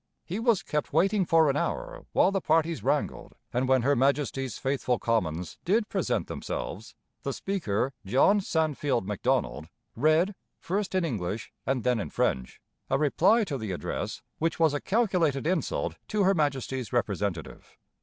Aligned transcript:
He 0.25 0.39
was 0.39 0.63
kept 0.63 0.91
waiting 0.93 1.25
for 1.25 1.47
an 1.47 1.55
hour 1.55 2.07
while 2.11 2.31
the 2.31 2.41
parties 2.41 2.83
wrangled, 2.83 3.35
and 3.53 3.67
when 3.67 3.83
Her 3.83 3.95
Majesty's 3.95 4.57
faithful 4.57 4.97
Commons 4.97 5.59
did 5.63 5.89
present 5.89 6.25
themselves, 6.25 6.95
the 7.21 7.31
Speaker, 7.31 7.93
John 8.03 8.39
Sandfield 8.39 9.05
Macdonald, 9.05 9.69
read, 9.95 10.33
first 10.59 10.95
in 10.95 11.05
English 11.05 11.51
and 11.67 11.83
then 11.83 11.99
in 11.99 12.09
French, 12.09 12.59
a 12.89 12.97
reply 12.97 13.43
to 13.43 13.59
the 13.59 13.71
Address 13.71 14.23
which 14.39 14.59
was 14.59 14.73
a 14.73 14.81
calculated 14.81 15.45
insult 15.45 15.97
to 16.07 16.23
Her 16.23 16.33
Majesty's 16.33 16.91
representative. 16.91 17.77